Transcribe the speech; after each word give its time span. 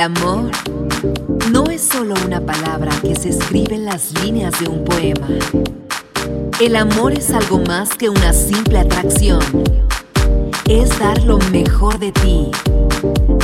El 0.00 0.06
amor 0.16 0.50
no 1.52 1.64
es 1.64 1.82
solo 1.82 2.14
una 2.24 2.40
palabra 2.40 2.90
que 3.02 3.14
se 3.14 3.28
escribe 3.28 3.74
en 3.74 3.84
las 3.84 4.18
líneas 4.24 4.58
de 4.58 4.66
un 4.66 4.82
poema. 4.82 5.28
El 6.58 6.76
amor 6.76 7.12
es 7.12 7.30
algo 7.32 7.58
más 7.58 7.90
que 7.90 8.08
una 8.08 8.32
simple 8.32 8.78
atracción. 8.78 9.42
Es 10.66 10.98
dar 10.98 11.22
lo 11.24 11.36
mejor 11.50 11.98
de 11.98 12.12
ti, 12.12 12.50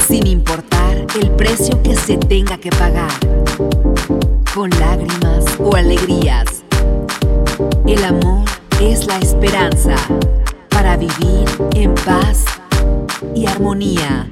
sin 0.08 0.26
importar 0.26 1.04
el 1.20 1.30
precio 1.32 1.82
que 1.82 1.94
se 1.94 2.16
tenga 2.16 2.56
que 2.56 2.70
pagar, 2.70 3.12
con 4.54 4.70
lágrimas 4.80 5.44
o 5.58 5.76
alegrías. 5.76 6.64
El 7.86 8.02
amor 8.02 8.48
es 8.80 9.06
la 9.06 9.18
esperanza 9.18 9.96
para 10.70 10.96
vivir 10.96 11.46
en 11.74 11.94
paz 11.96 12.46
y 13.34 13.44
armonía. 13.44 14.26